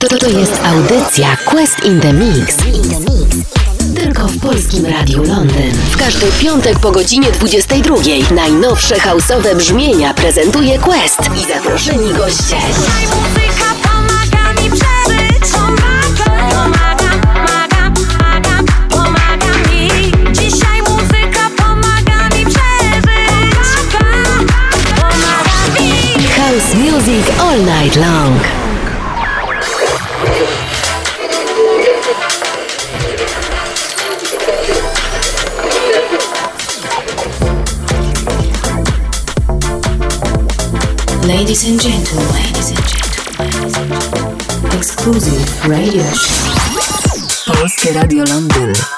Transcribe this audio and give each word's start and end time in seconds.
To, 0.00 0.08
to, 0.08 0.18
to 0.18 0.28
jest 0.28 0.60
audycja 0.64 1.36
Quest 1.44 1.84
in 1.84 2.00
the 2.00 2.12
Mix. 2.12 2.56
Tylko 3.96 4.28
w 4.28 4.38
Polskim 4.40 4.86
Radiu 4.86 5.22
Londyn. 5.24 5.72
W 5.90 5.96
każdy 5.96 6.26
piątek 6.40 6.78
po 6.78 6.92
godzinie 6.92 7.32
22. 7.32 7.96
Najnowsze 8.34 9.00
houseowe 9.00 9.54
brzmienia 9.54 10.14
prezentuje 10.14 10.78
Quest 10.78 11.18
i 11.36 11.52
zaproszeni 11.54 12.14
goście. 12.14 12.56
Muzyka 12.56 13.74
pomaga 13.82 14.62
mi 14.62 14.70
przeżyć 14.70 15.52
Pomaga, 15.52 16.54
pomaga, 16.54 17.10
pomaga, 17.22 17.92
pomaga, 17.94 18.72
pomaga 18.90 19.70
mi 19.70 19.88
Dzisiaj 20.32 20.82
muzyka 20.82 21.50
pomaga 21.56 22.28
mi 22.36 22.44
przeżyć 22.44 23.68
Pomaga 25.00 25.80
mi 25.80 26.26
House 26.26 26.74
Music 26.74 27.40
All 27.40 27.58
Night 27.58 27.96
Long. 27.96 28.63
Ladies 41.26 41.66
and 41.66 41.80
gentlemen, 41.80 42.34
ladies 42.34 42.70
and 42.70 42.86
gentlemen, 42.86 44.36
exclusive 44.76 45.66
radio 45.66 46.02
show. 46.12 47.50
Polskie 47.50 47.94
Radio 47.94 48.24
Londyn. 48.24 48.93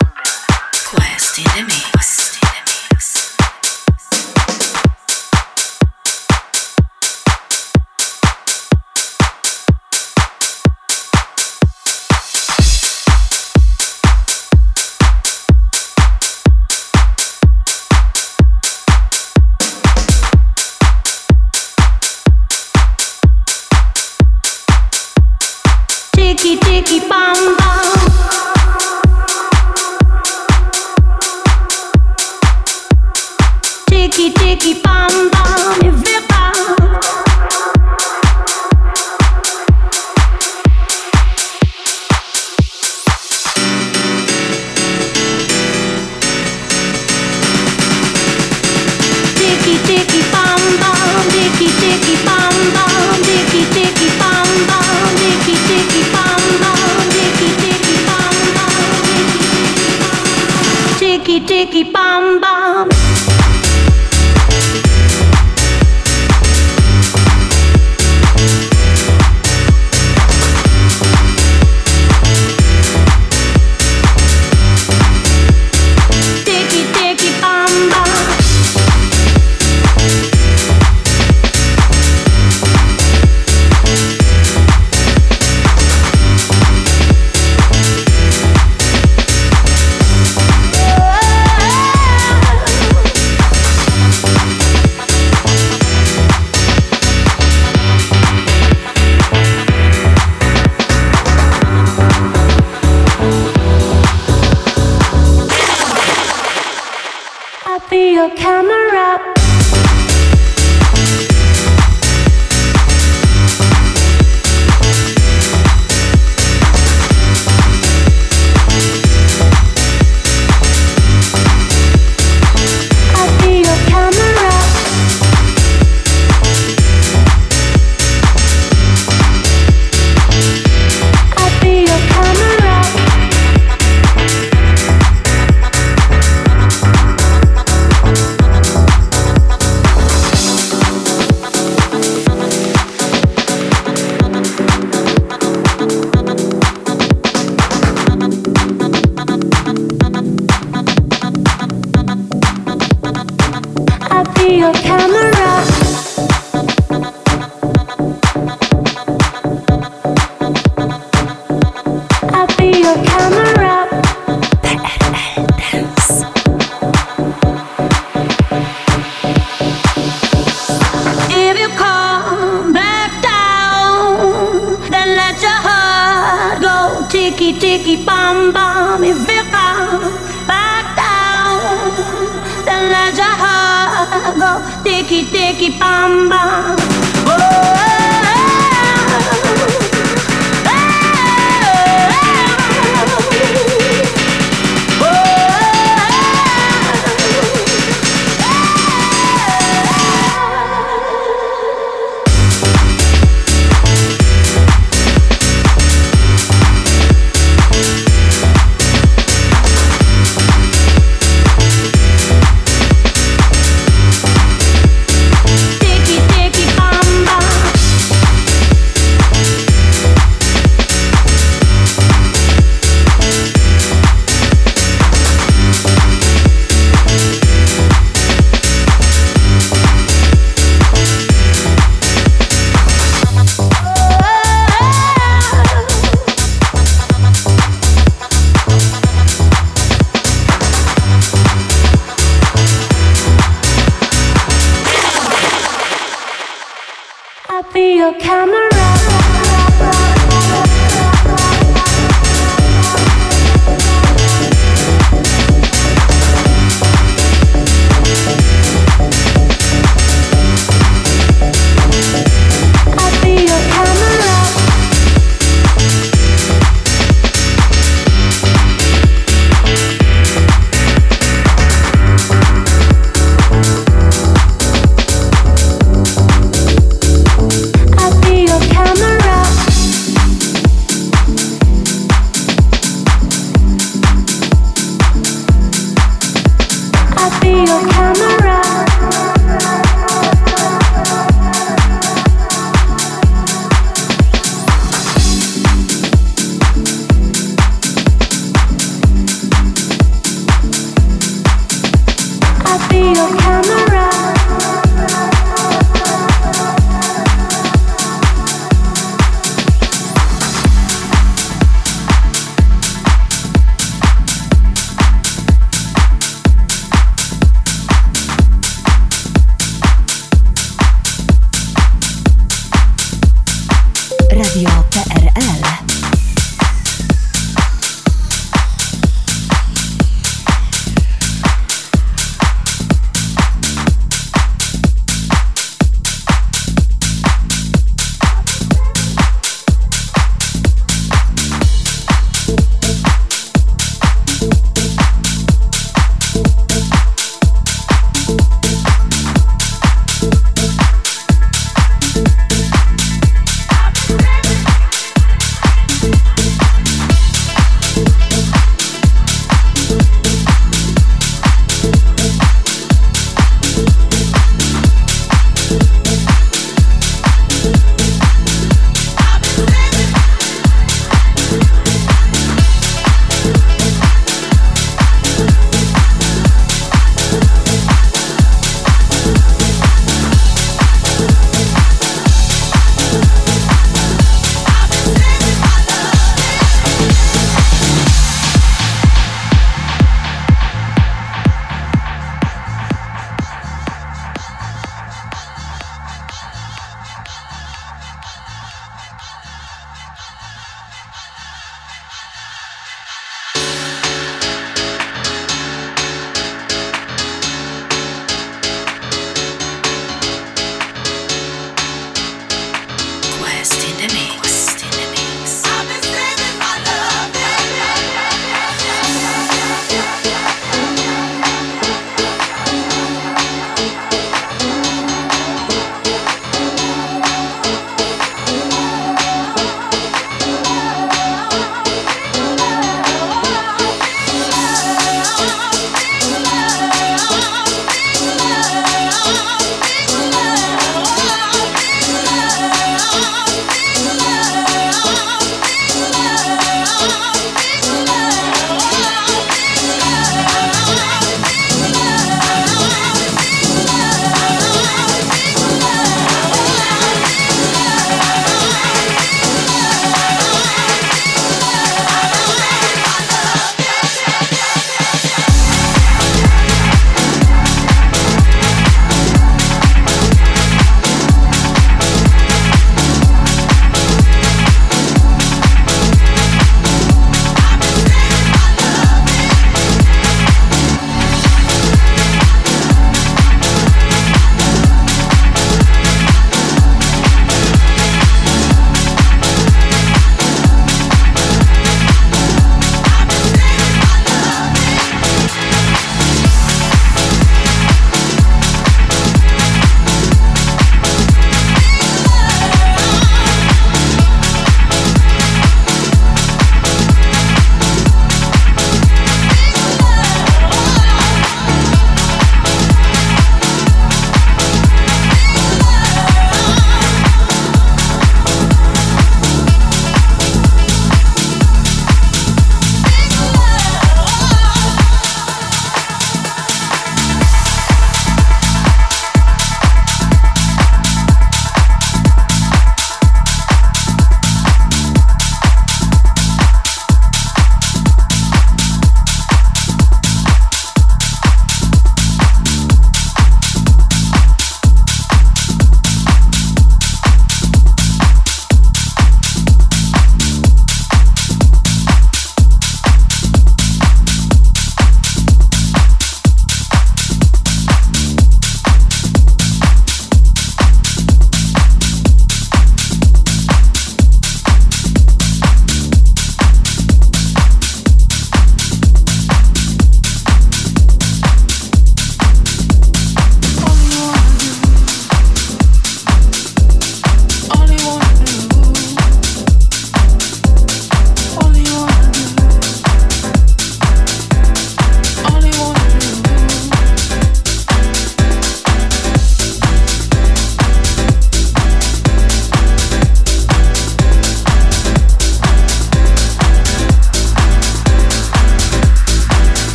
I 302.69 302.79
feel 302.89 303.15
your 303.15 303.37
camera. 303.39 303.86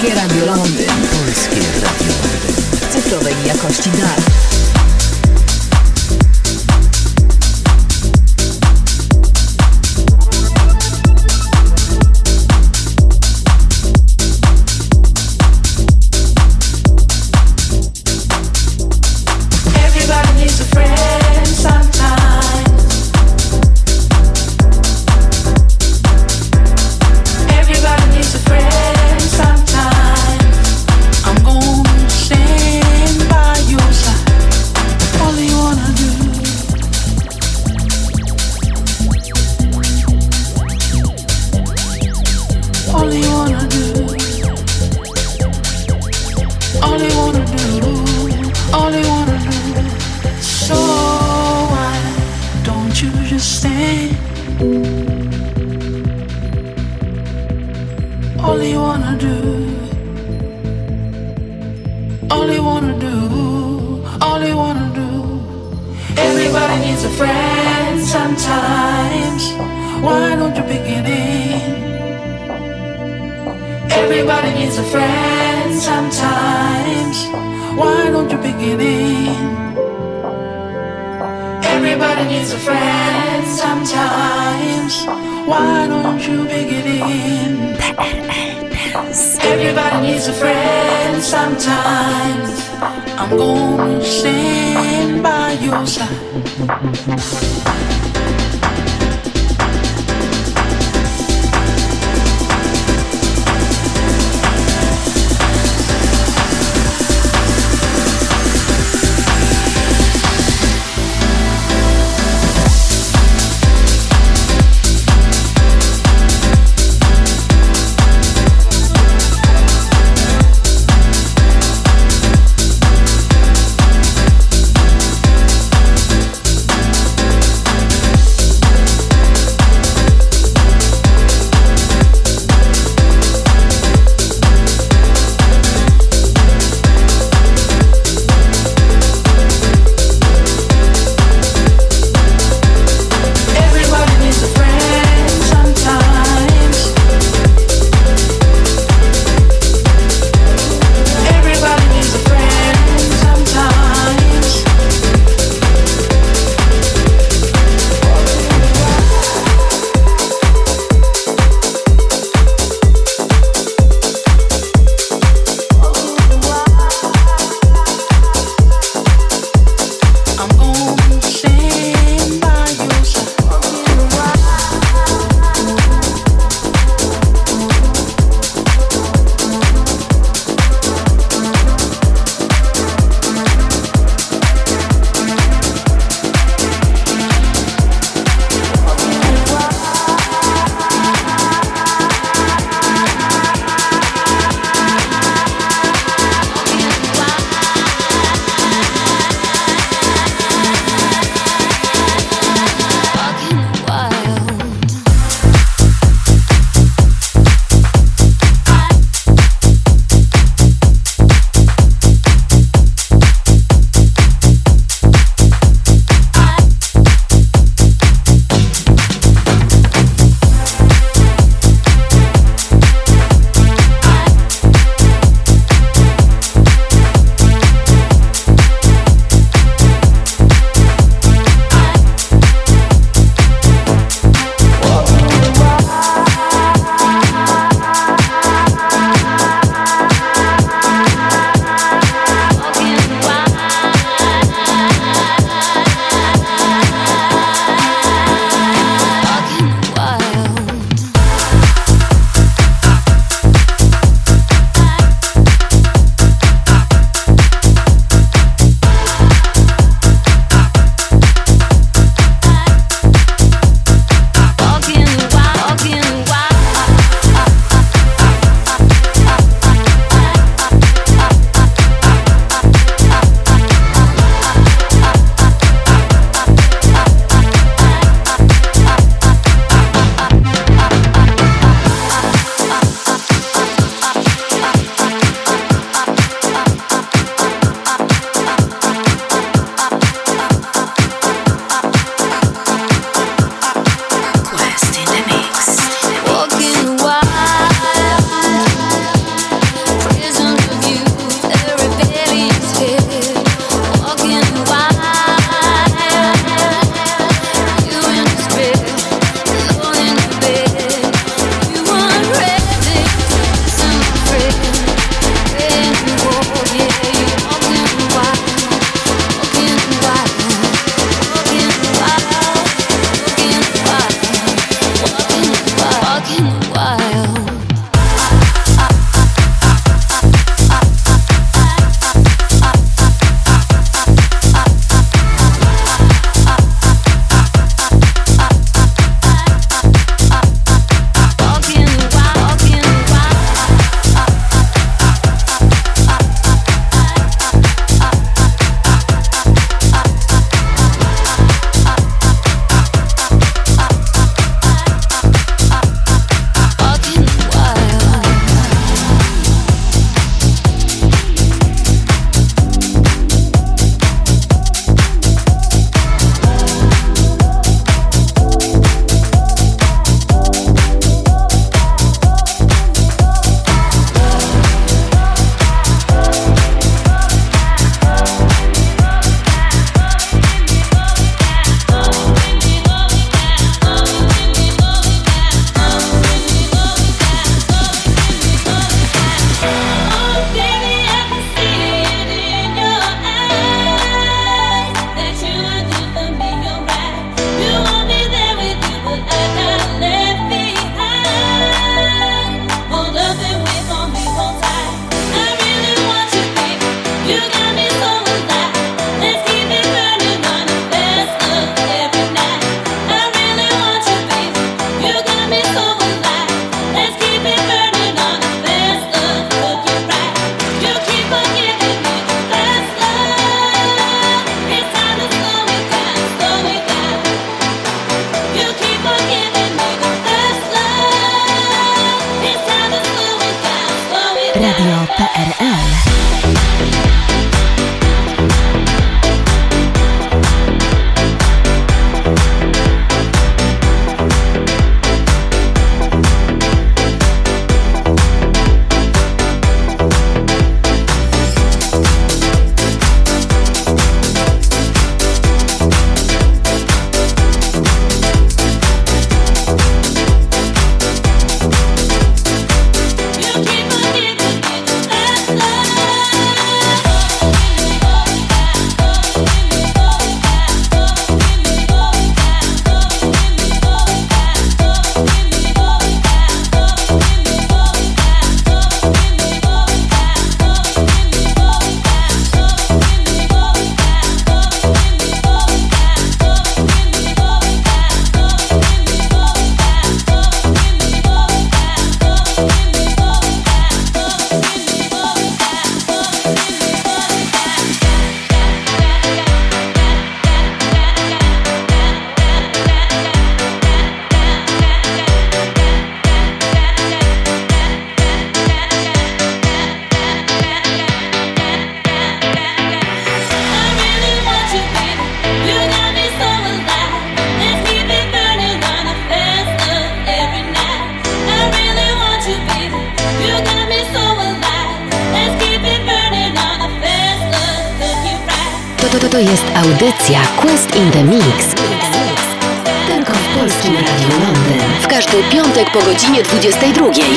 Polskie 0.00 0.14
Radio 0.14 0.46
Londyn. 0.46 0.86
Polskie 0.86 1.60
Radio 1.60 2.12
Londyn. 2.22 2.90
Cyfrowej 2.90 3.34
jakości 3.46 3.90
dar. 3.90 4.49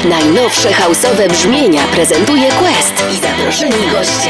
Najnowsze 0.06 0.74
houseowe 0.74 1.28
brzmienia 1.28 1.82
prezentuje 1.96 2.50
Quest 2.52 3.04
i 3.14 3.18
zaproszeni 3.18 3.88
goście. 3.92 4.30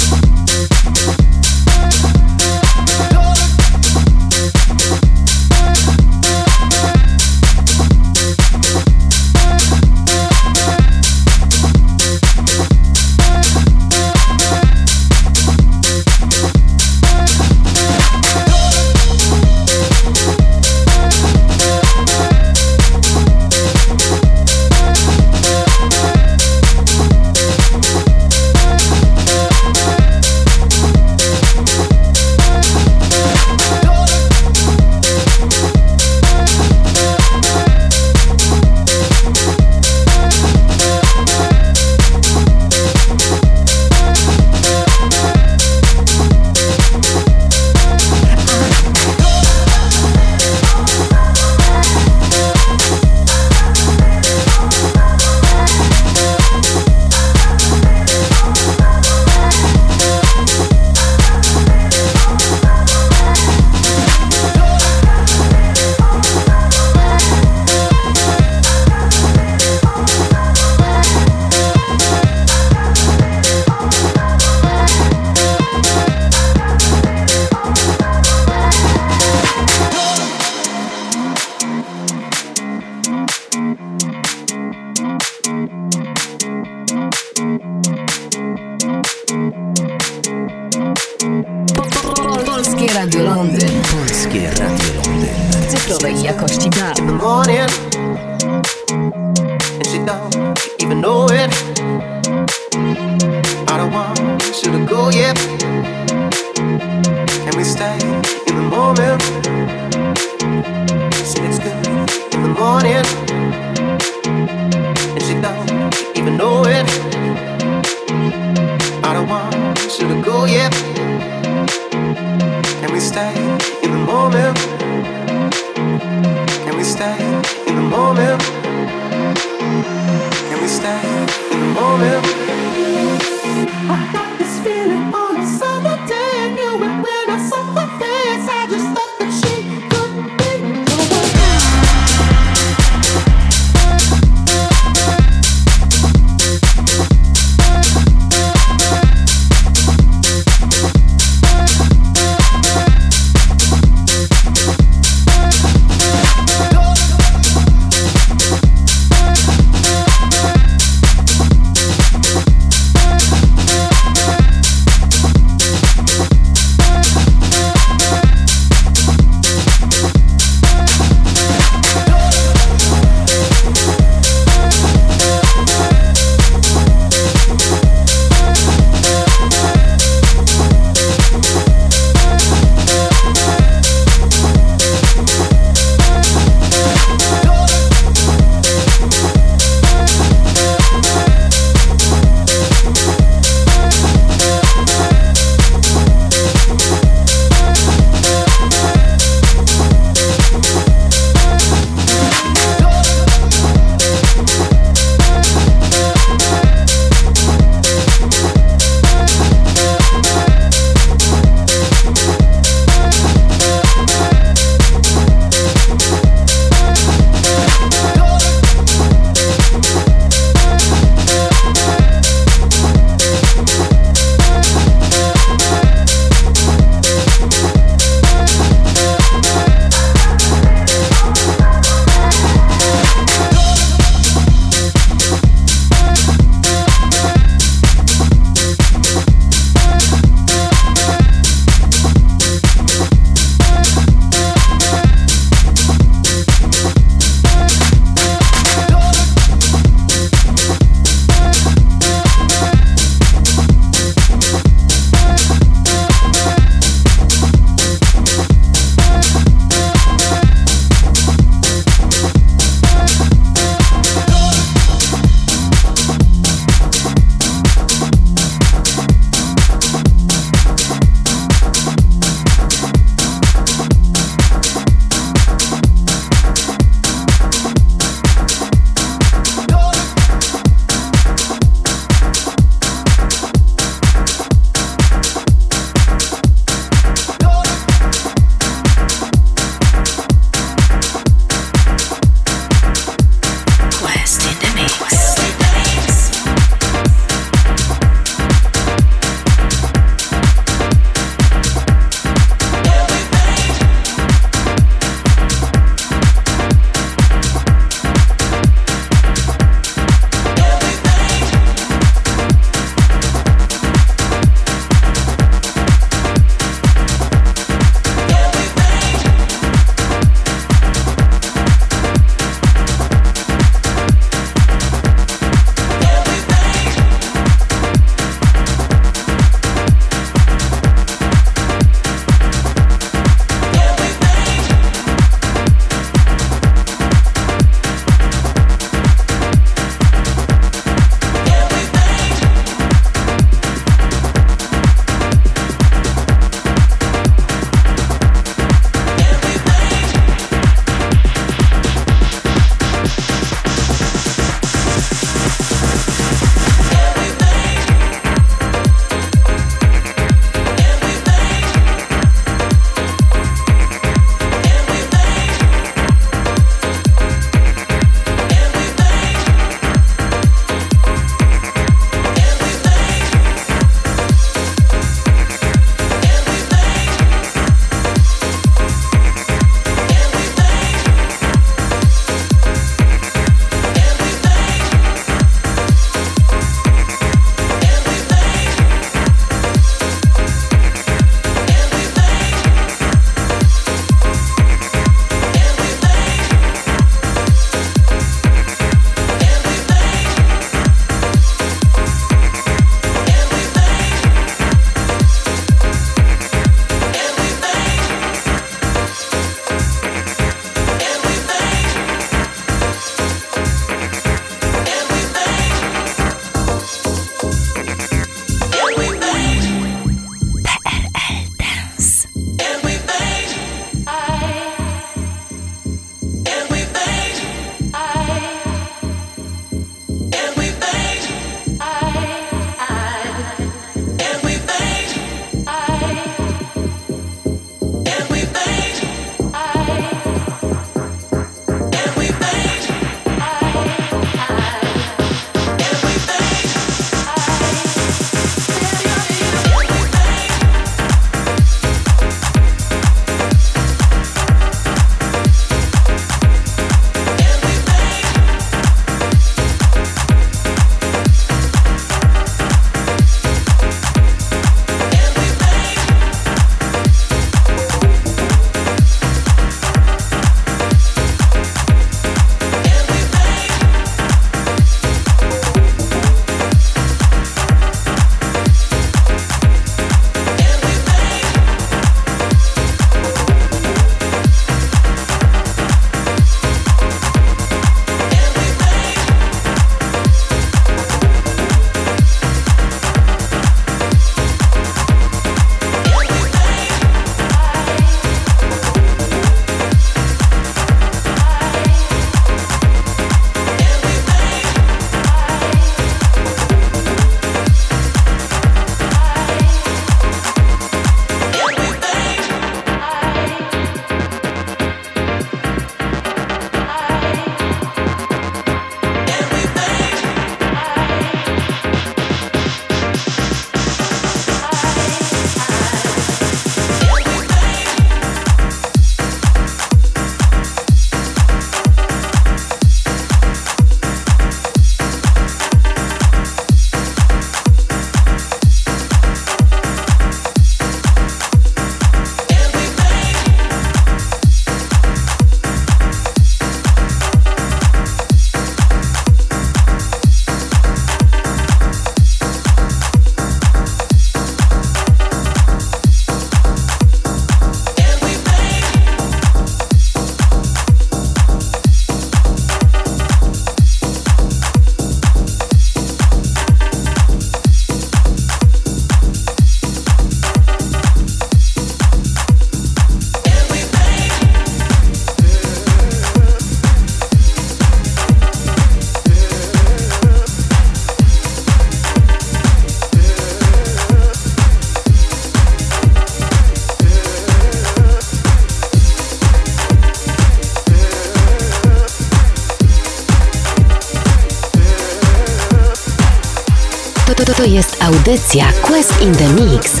In 599.21 599.31
the 599.31 599.47
Mix. 599.55 600.00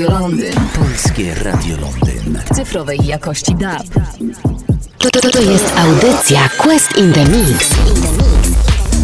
Radio 0.00 0.20
Londyn. 0.20 0.54
Polskie 0.78 1.34
Radio 1.34 1.76
Londyn. 1.76 2.38
W 2.50 2.54
cyfrowej 2.56 2.98
jakości 3.04 3.54
DAB. 3.54 3.82
To, 4.98 5.10
to, 5.10 5.30
to 5.30 5.40
jest 5.40 5.72
audycja 5.76 6.48
Quest 6.48 6.96
in 6.96 7.12
the 7.12 7.24
Mix. 7.24 7.70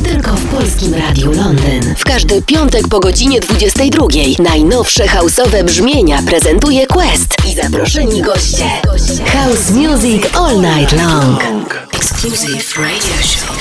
Tylko 0.05 0.31
w 0.31 0.47
Polskim 0.47 0.95
Radiu 0.95 1.33
Londyn. 1.33 1.95
W 1.99 2.05
każdy 2.05 2.43
piątek 2.43 2.89
po 2.89 3.01
godzinie 3.01 3.41
22. 3.41 4.07
Najnowsze 4.39 5.09
houseowe 5.09 5.65
brzmienia 5.65 6.23
prezentuje 6.23 6.87
Quest 6.87 7.35
i 7.51 7.55
zaproszeni 7.55 8.23
goście. 8.23 8.65
House 9.27 9.71
Music 9.71 10.23
All 10.35 10.61
Night 10.61 10.93
Long. 10.93 11.41
Exclusive 11.93 12.79
radio 12.79 13.23
show. 13.23 13.56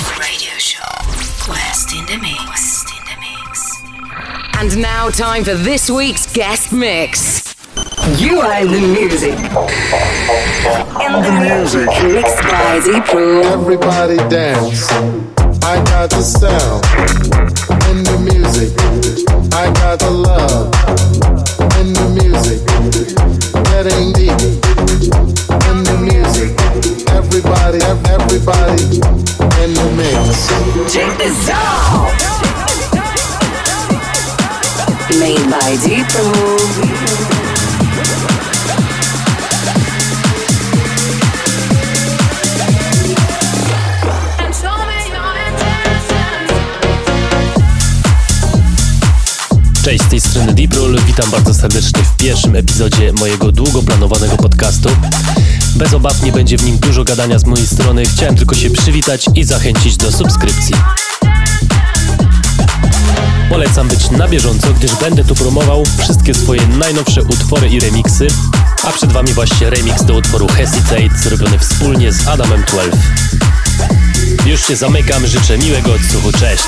And 4.65 4.81
now, 4.81 5.11
time 5.11 5.43
for 5.43 5.53
this 5.53 5.91
week's 5.91 6.33
guest 6.33 6.73
mix. 6.73 7.53
You 8.19 8.39
are 8.39 8.61
in 8.61 8.71
the 8.71 8.81
music. 8.81 9.37
In 11.05 11.13
the 11.21 11.33
music. 11.45 11.87
Mixed 12.11 12.41
by 12.41 12.79
Z 12.79 13.01
Pro. 13.01 13.41
Everybody 13.41 14.17
dance. 14.27 14.89
I 15.61 15.83
got 15.85 16.09
the 16.09 16.23
sound 16.23 16.83
in 17.91 18.03
the 18.05 18.17
music. 18.25 18.73
I 19.53 19.71
got 19.71 19.99
the 19.99 20.09
love 20.09 20.73
in 21.77 21.93
the 21.93 22.07
music. 22.17 22.65
Getting 23.69 24.13
deep 24.13 24.41
in 25.69 25.83
the 25.85 25.97
music. 26.01 26.57
Everybody, 27.13 27.83
everybody 28.09 28.81
in 29.61 29.75
the 29.75 29.87
mix. 29.93 30.91
Check 30.91 31.15
this 31.19 31.49
out. 31.51 32.24
Made 35.19 35.45
by 35.47 36.05
Pro. 36.09 36.31
Cześć, 49.83 50.03
z 50.03 50.07
tej 50.07 50.21
strony 50.21 50.53
Deeprul. 50.53 50.99
Witam 51.07 51.31
bardzo 51.31 51.53
serdecznie 51.53 52.03
w 52.03 52.17
pierwszym 52.17 52.55
epizodzie 52.55 53.13
mojego 53.13 53.51
długo 53.51 53.81
planowanego 53.83 54.37
podcastu. 54.37 54.89
Bez 55.75 55.93
obaw 55.93 56.23
nie 56.23 56.31
będzie 56.31 56.57
w 56.57 56.63
nim 56.63 56.77
dużo 56.77 57.03
gadania 57.03 57.39
z 57.39 57.45
mojej 57.45 57.67
strony. 57.67 58.05
Chciałem 58.05 58.35
tylko 58.35 58.55
się 58.55 58.69
przywitać 58.69 59.25
i 59.35 59.43
zachęcić 59.43 59.97
do 59.97 60.11
subskrypcji. 60.11 60.75
Polecam 63.49 63.87
być 63.87 64.11
na 64.11 64.27
bieżąco, 64.27 64.67
gdyż 64.73 64.95
będę 64.95 65.23
tu 65.23 65.35
promował 65.35 65.83
wszystkie 65.99 66.33
swoje 66.33 66.67
najnowsze 66.67 67.23
utwory 67.23 67.67
i 67.69 67.79
remiksy, 67.79 68.27
a 68.83 68.91
przed 68.91 69.11
Wami 69.11 69.33
właśnie 69.33 69.69
remix 69.69 70.05
do 70.05 70.13
utworu 70.13 70.47
Hesitate 70.47 71.17
zrobiony 71.17 71.59
wspólnie 71.59 72.11
z 72.11 72.27
Adamem 72.27 72.63
12. 72.67 72.99
Już 74.45 74.67
się 74.67 74.75
zamykam, 74.75 75.27
życzę 75.27 75.57
miłego 75.57 75.93
odsłuchu, 75.93 76.31
cześć! 76.31 76.67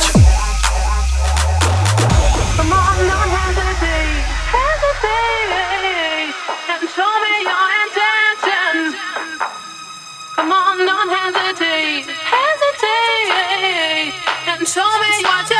Show 14.67 14.84
me 14.99 15.07
your 15.07 15.28
intentions. 15.28 15.57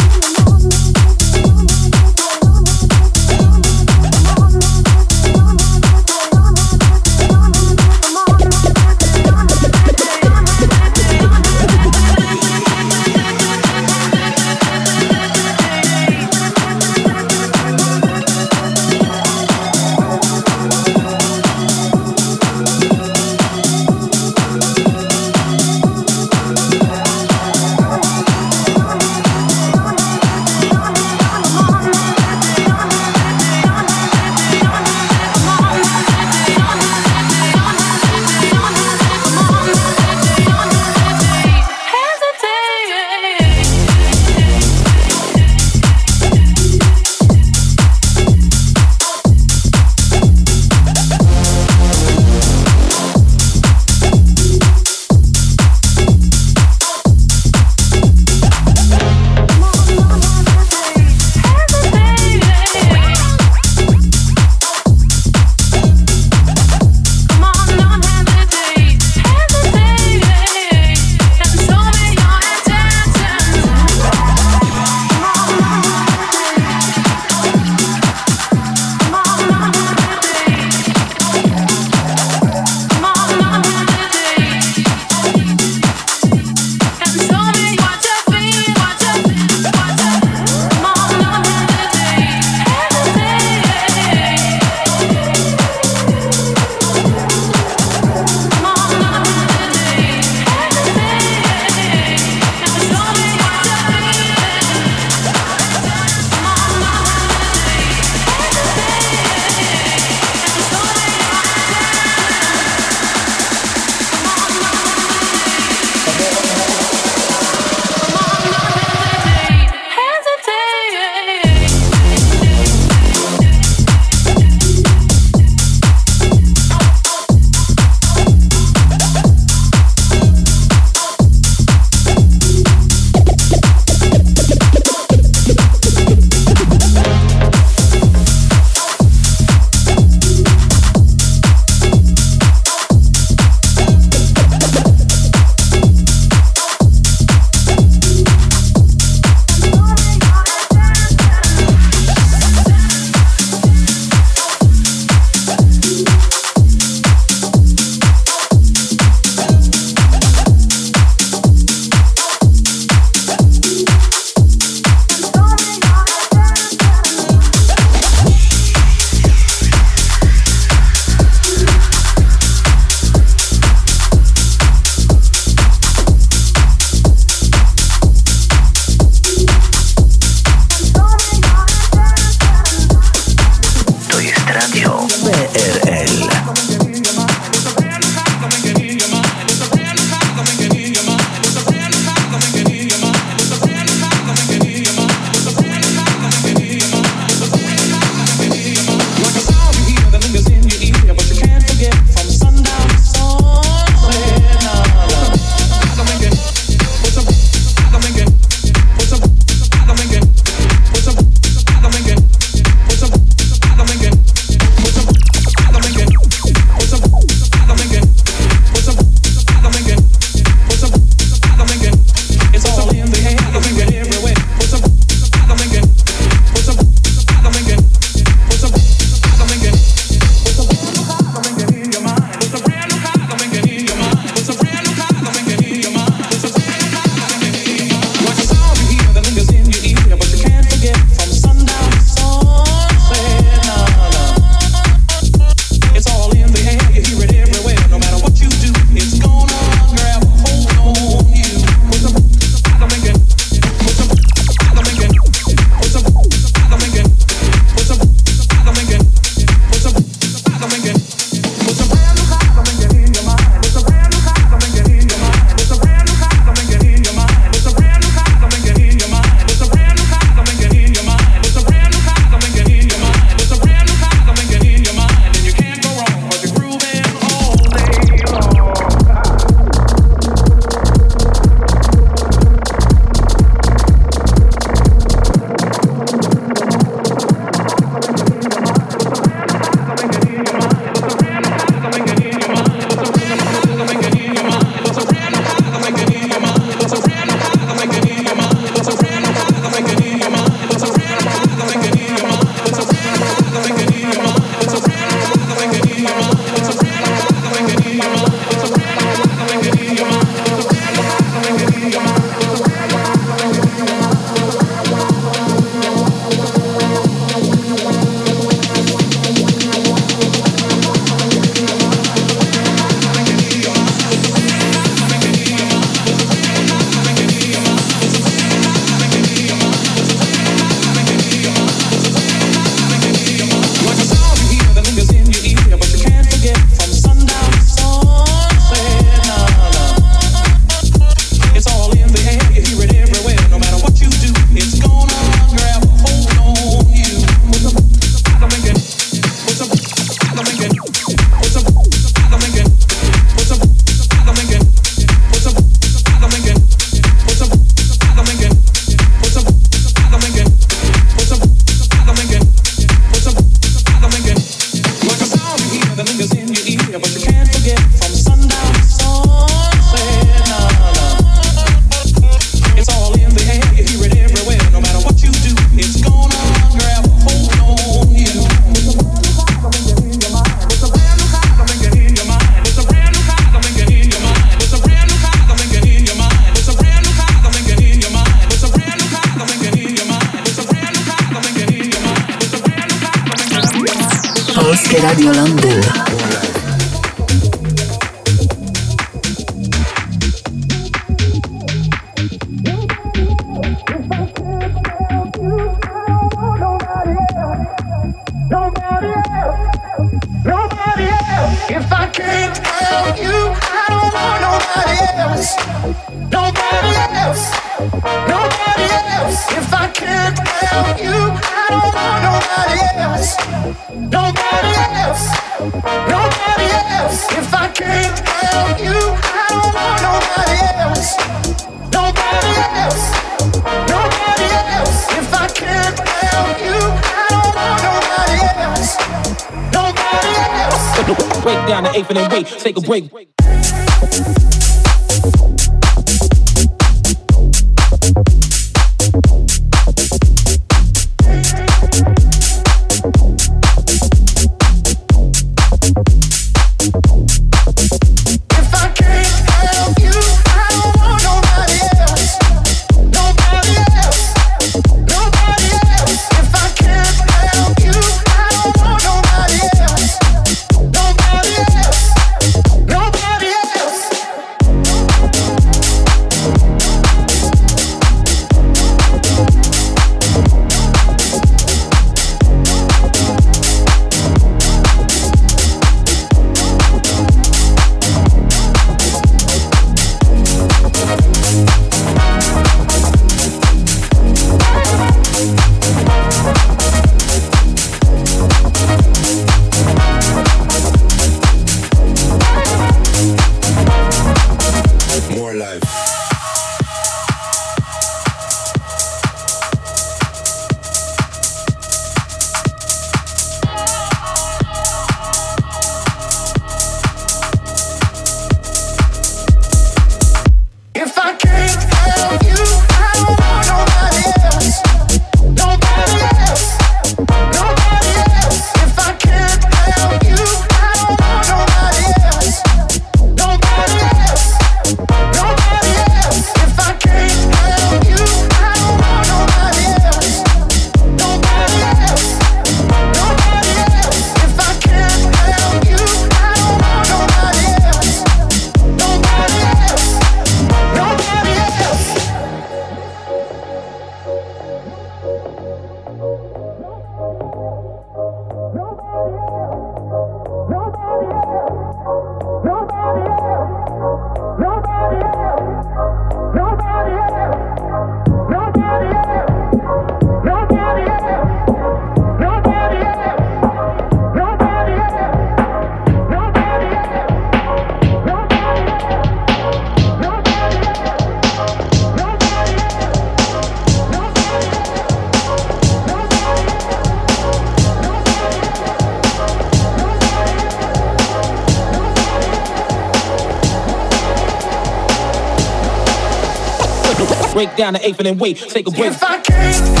down 597.81 597.93
the 597.93 598.07
eighth 598.07 598.19
and 598.19 598.27
then 598.27 598.37
wait. 598.37 598.57
Take 598.57 598.87
a 598.87 598.91
break. 598.91 599.11
If 599.11 599.23
I 599.23 599.39
can't 599.39 600.00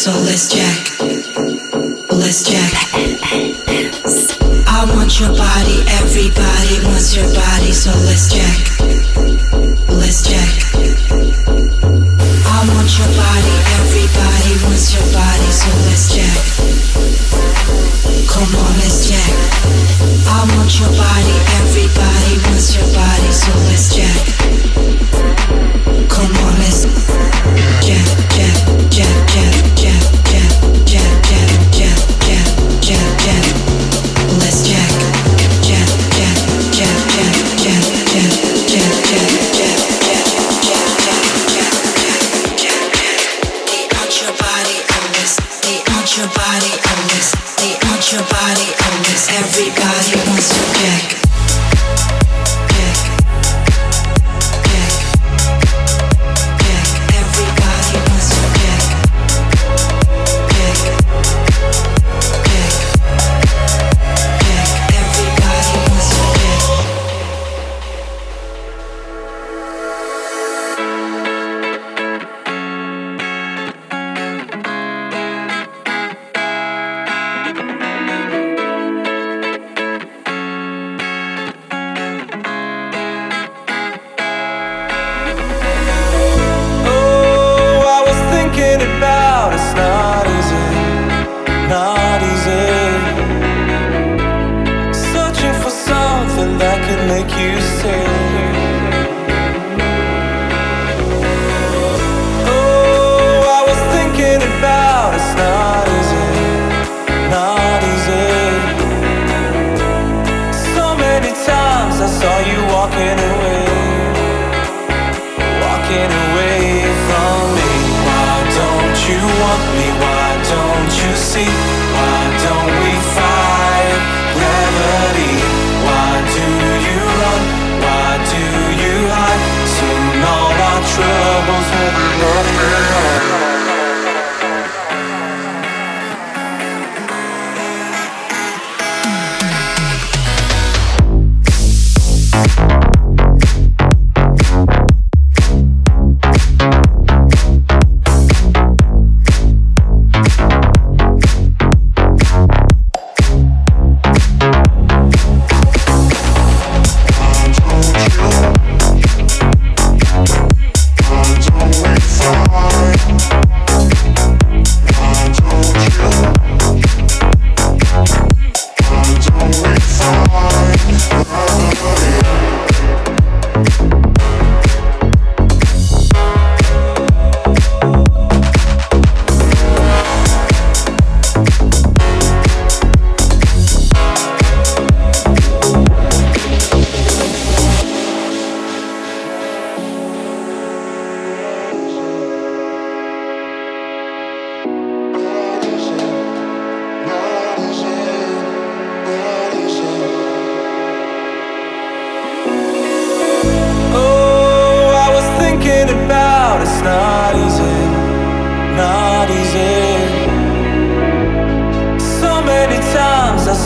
soulless 0.00 0.48
jazz. 0.48 0.69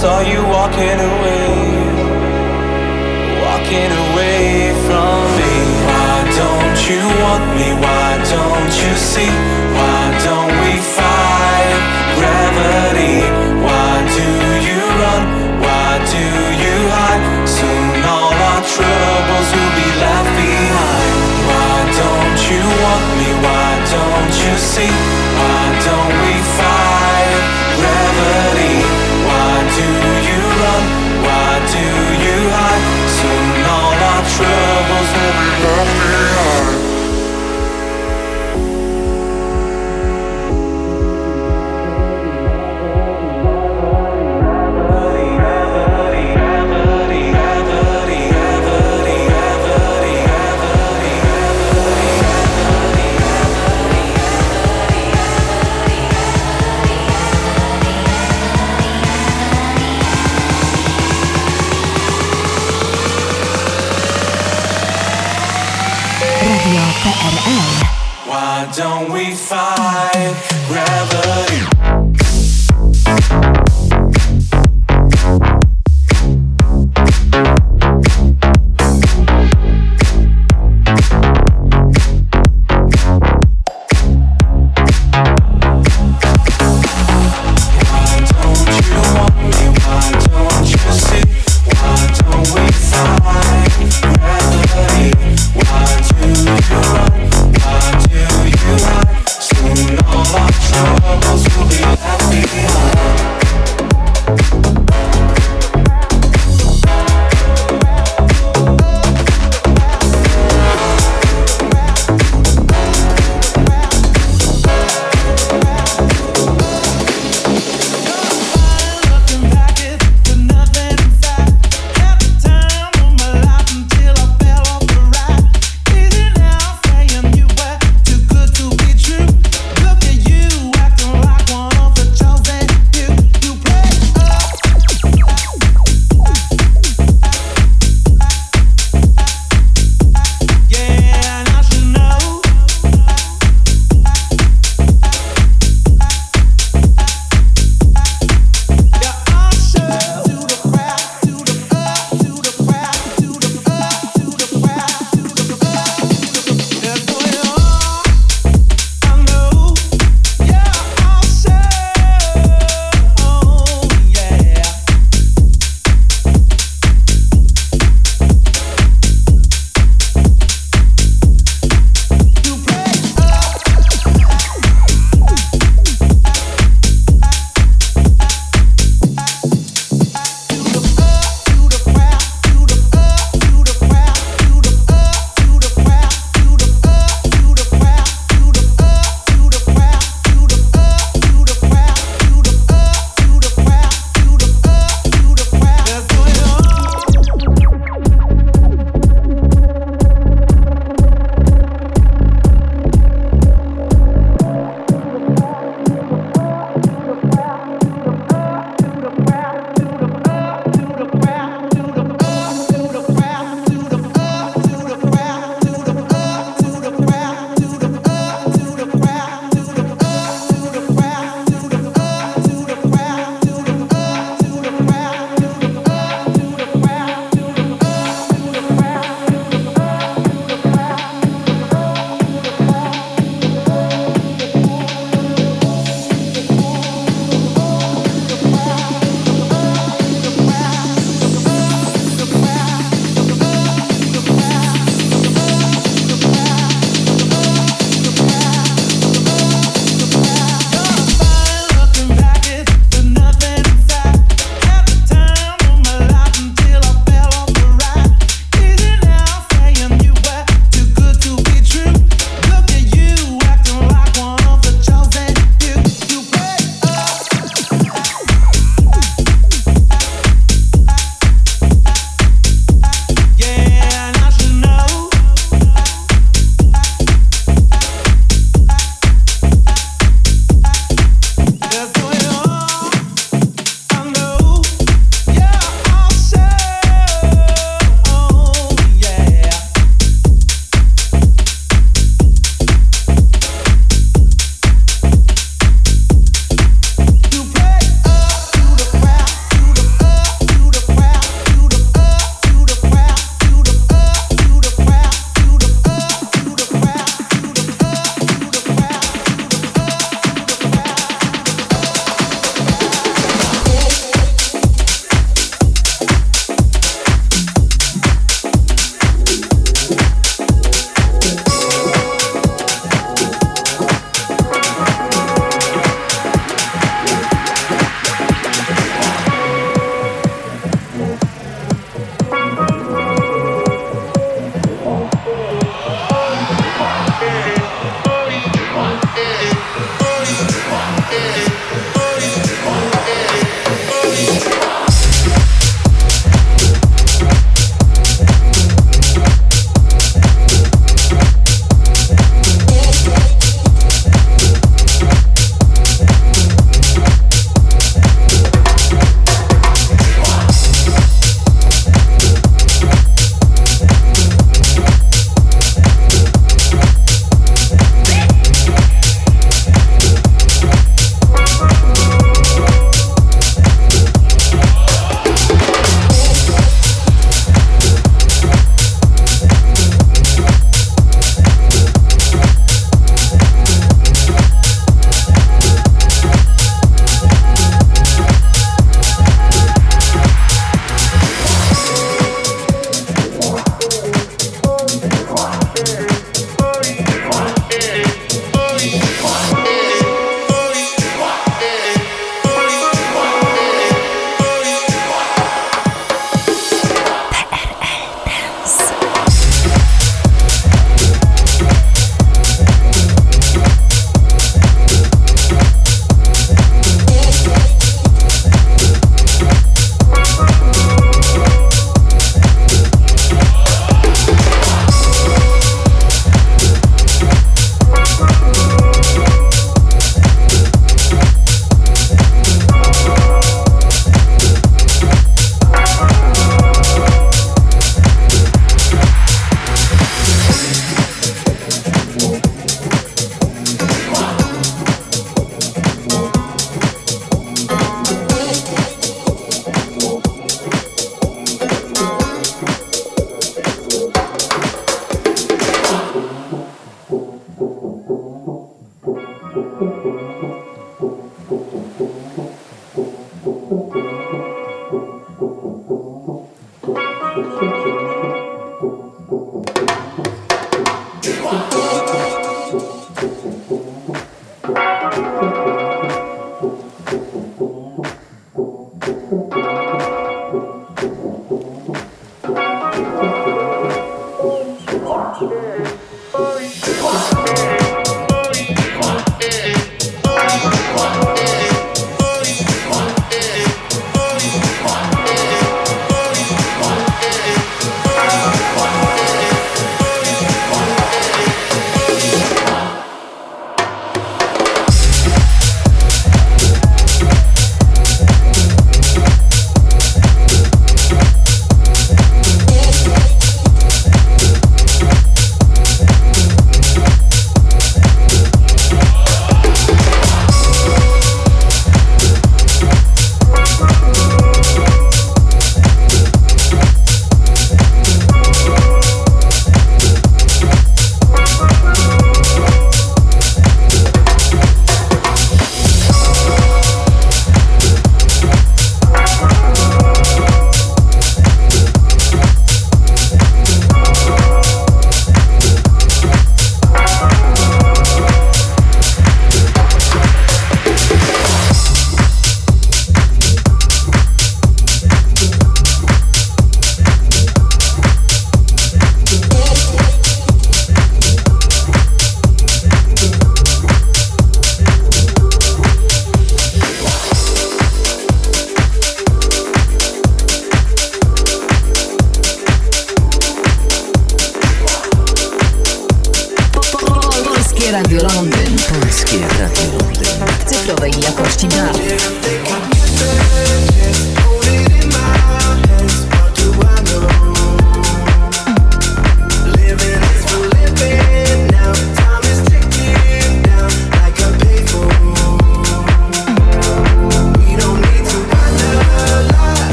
saw 0.00 0.20
you 0.20 0.42
walking 0.56 0.98
away, 1.12 1.46
walking 3.46 3.92
away 4.06 4.74
from 4.86 5.20
me. 5.38 5.54
Why 5.88 6.16
don't 6.40 6.78
you 6.90 7.02
want 7.22 7.44
me? 7.56 7.68
Why 7.84 8.08
don't 8.34 8.72
you 8.82 8.92
see? 8.96 9.53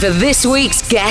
Time 0.00 0.12
for 0.12 0.18
this 0.18 0.44
week's 0.44 0.82
guest 0.88 1.05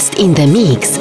audycja 0.00 0.10
Quest 0.10 0.18
in 0.18 0.34
the 0.34 0.46
Mix. 0.46 0.98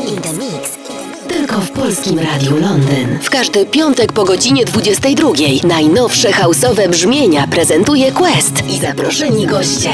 Tylko 1.27 1.61
w 1.61 1.71
Polskim 1.71 2.19
Radiu 2.19 2.57
Londyn. 2.57 3.19
W 3.21 3.29
każdy 3.29 3.65
piątek 3.65 4.13
po 4.13 4.23
godzinie 4.23 4.65
22. 4.65 5.29
Najnowsze 5.63 6.31
hausowe 6.31 6.89
brzmienia 6.89 7.47
prezentuje 7.47 8.11
Quest 8.11 8.63
i 8.69 8.79
zaproszeni 8.79 9.45
goście. 9.45 9.89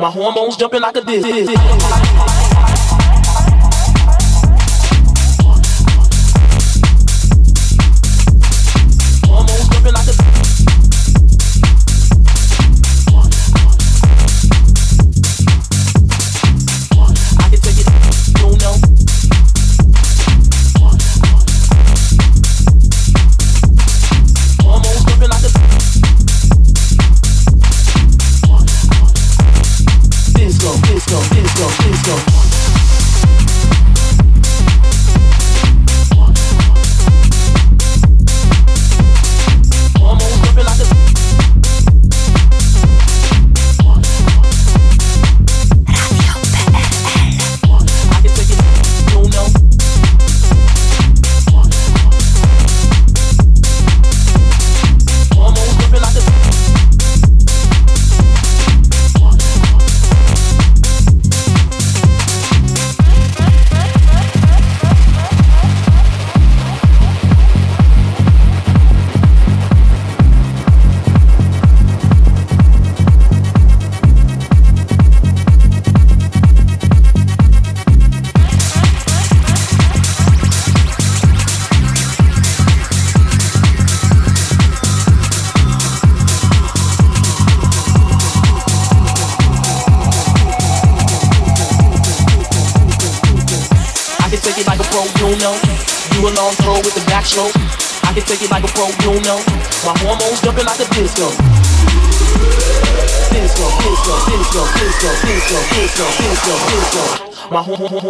My 0.00 0.10
hormones 0.10 0.56
jumping 0.56 0.80
like 0.80 0.96
a 0.96 1.02
dizzy. 1.02 2.39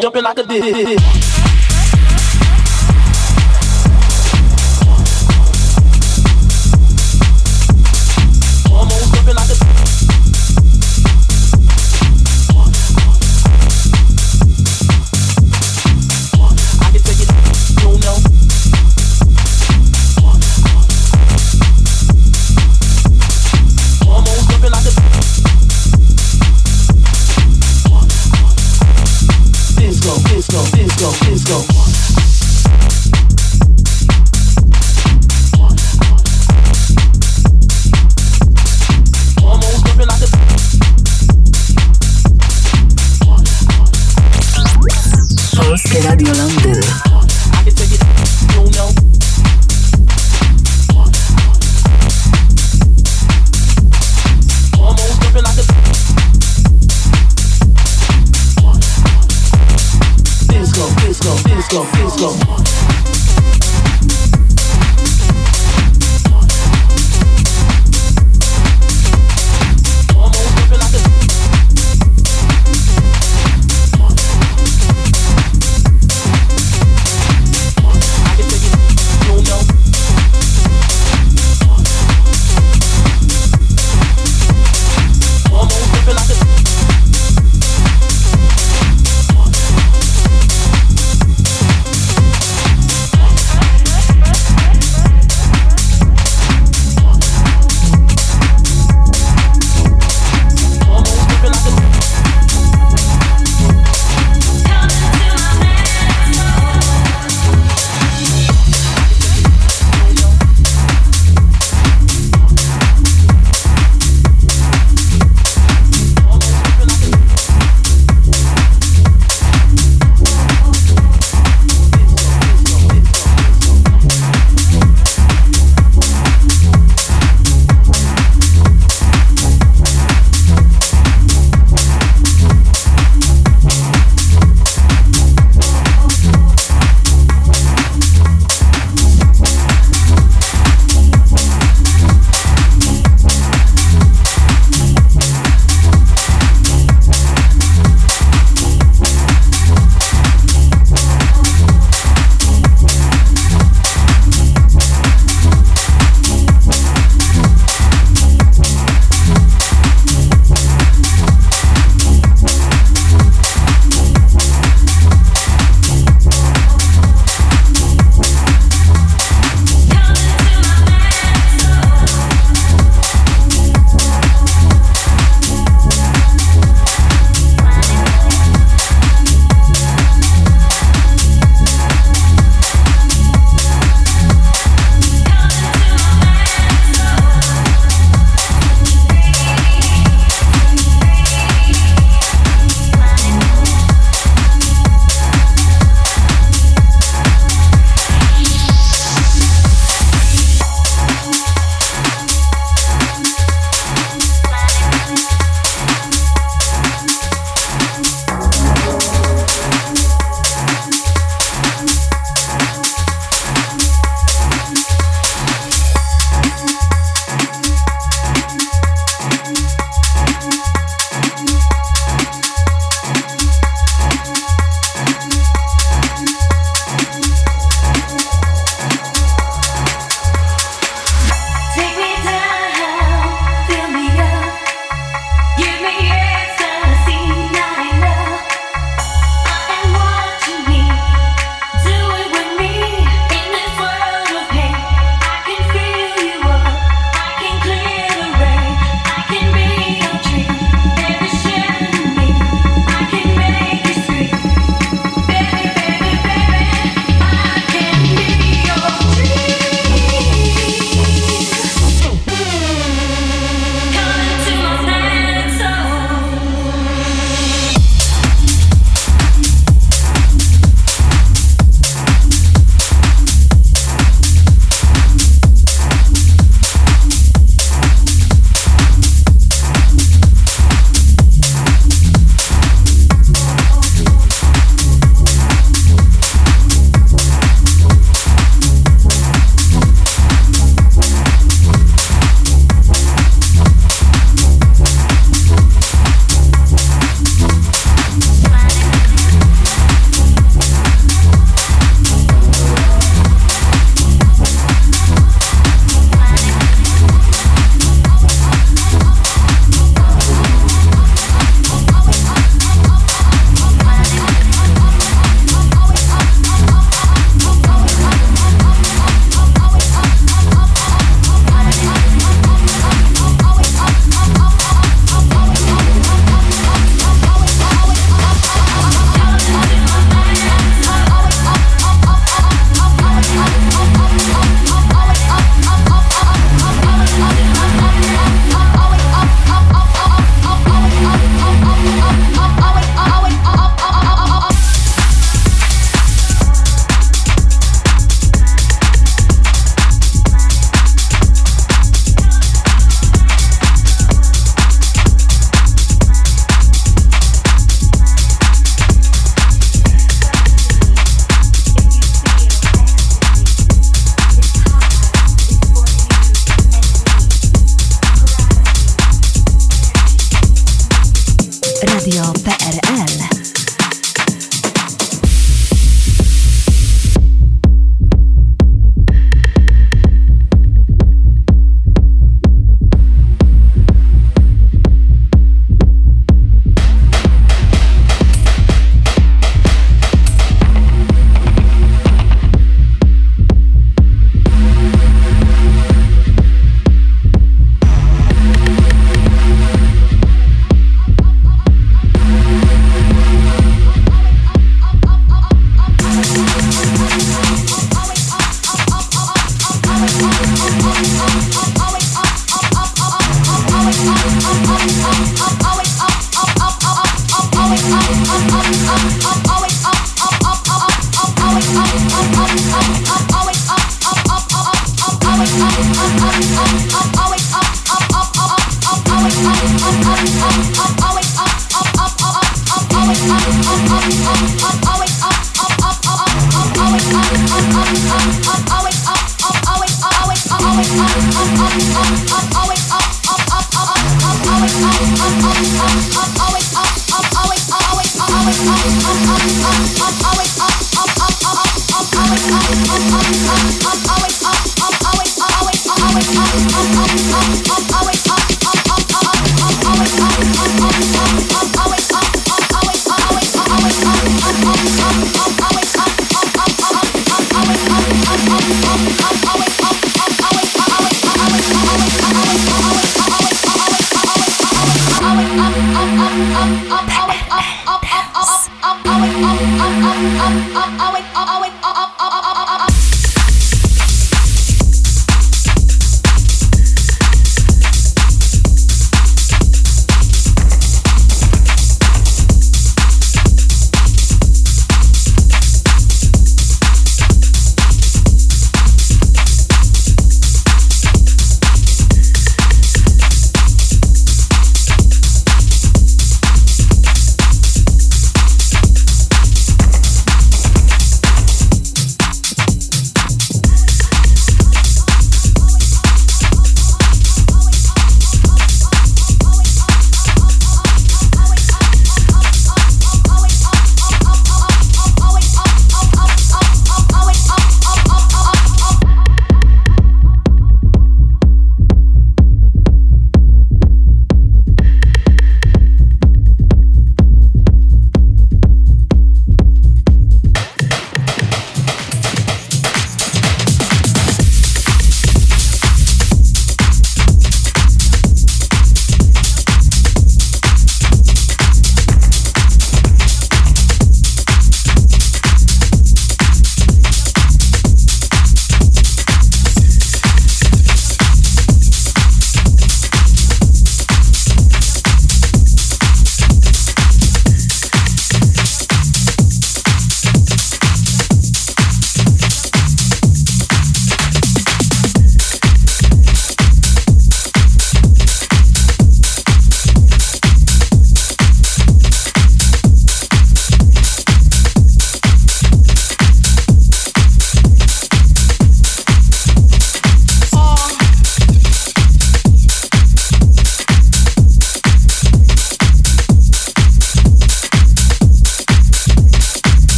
jumping 0.00 0.22
like 0.22 0.38
a 0.38 0.42
dick. 0.42 0.99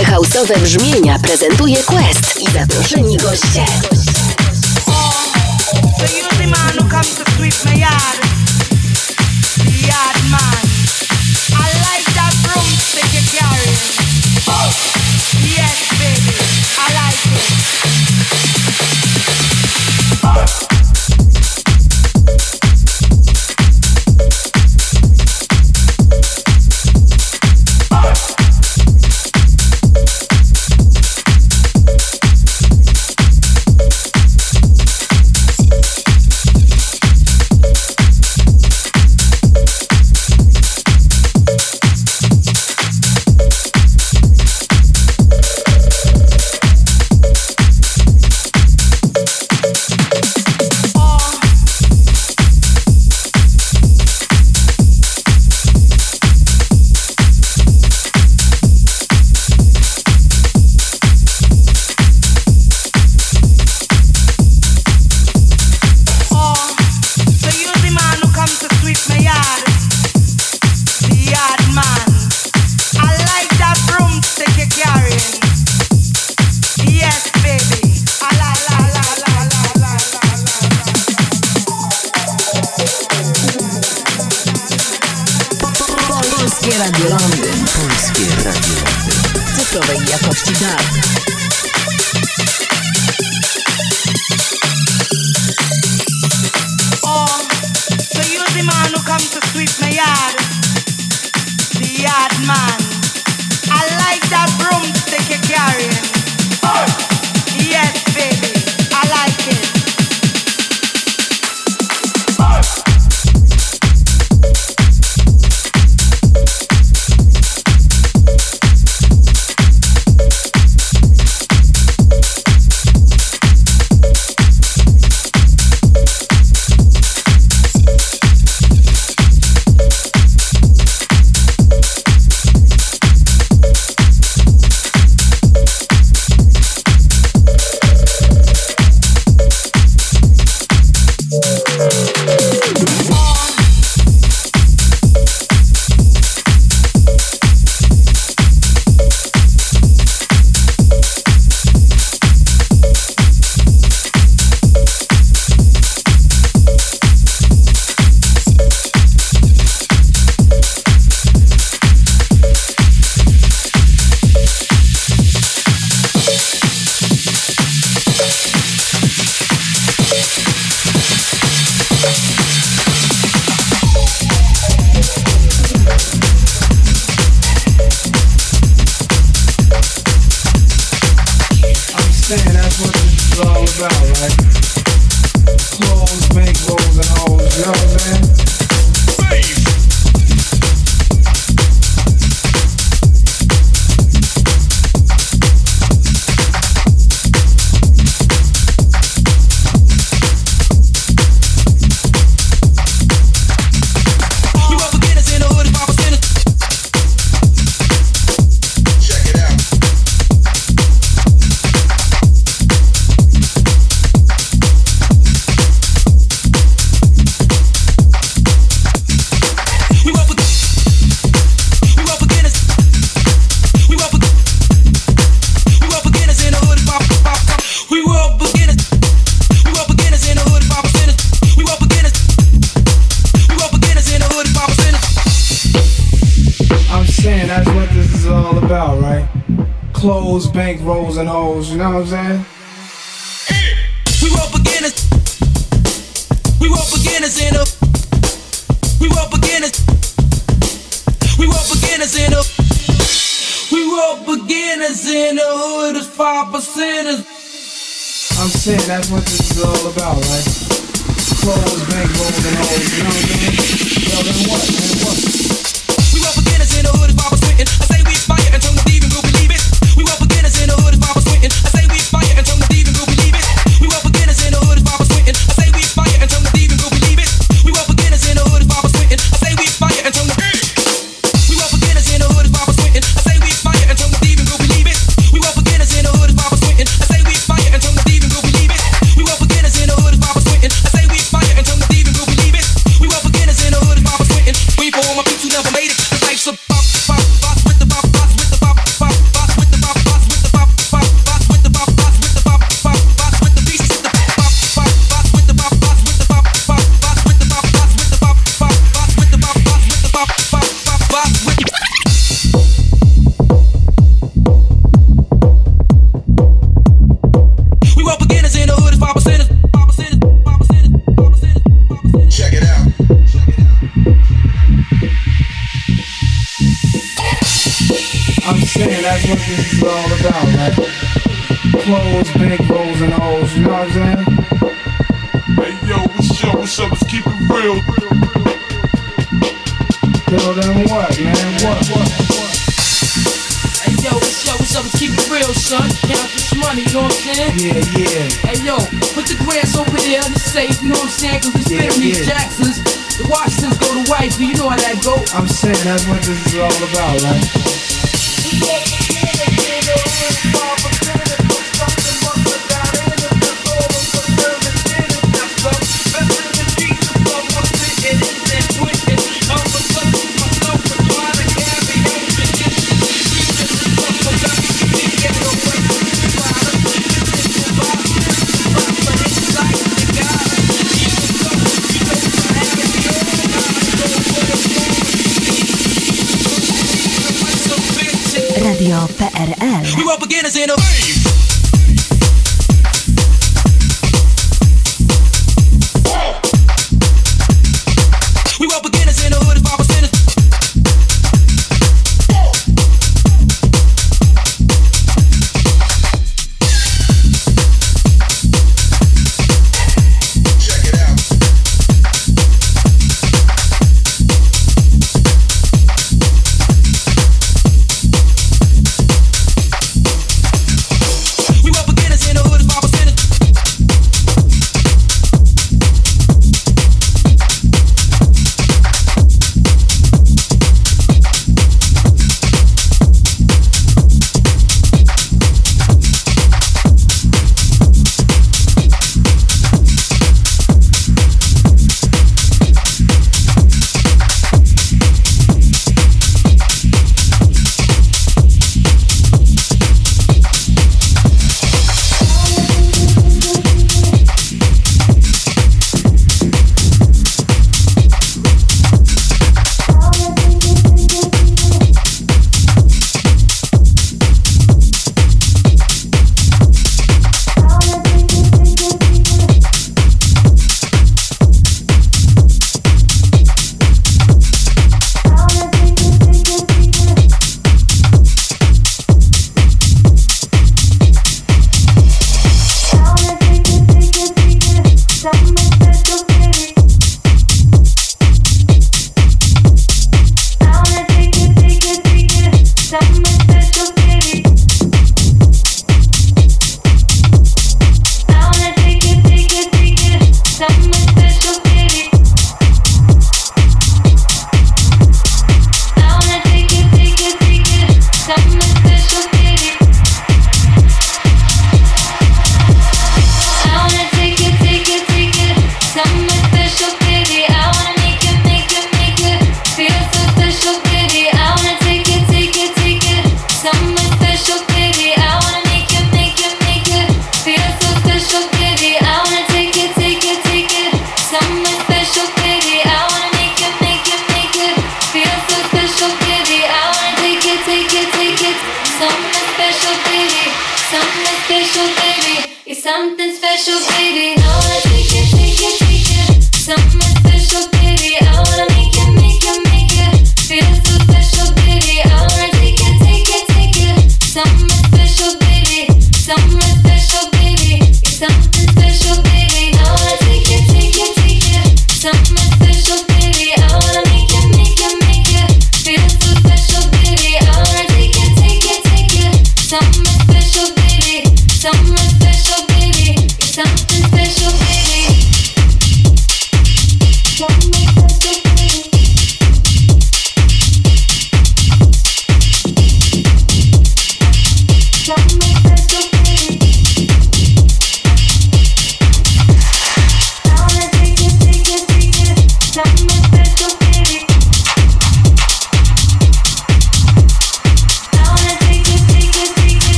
Houseowe 0.00 0.58
brzmienia 0.58 1.18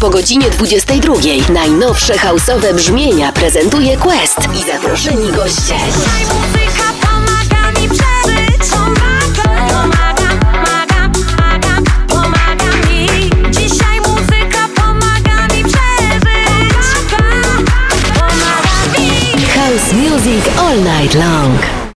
po 0.00 0.10
godzinie 0.10 0.50
22. 0.50 1.14
Najnowsze 1.52 2.18
hausowe 2.18 2.74
brzmienia 2.74 3.32
prezentuje 3.32 3.96
Quest 3.96 4.38
i 4.54 4.72
zaproszeni 4.72 5.32
goście. 5.32 5.74
Music 19.92 20.44
all 20.58 20.76
night 20.76 21.14
long. 21.14 21.37